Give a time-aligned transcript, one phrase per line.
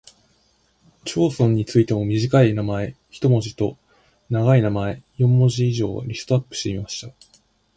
[1.05, 3.77] 町村についても短い名前（一文字）と
[4.31, 7.13] 長い名前（四文字以上）をリストアップしてみました。